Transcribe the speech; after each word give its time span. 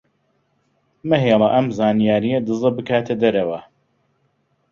مەهێڵە 1.09 1.47
ئەم 1.53 1.67
زانیارییە 1.77 2.39
دزە 2.47 2.69
بکاتە 2.77 3.15
دەرەوە. 3.21 3.59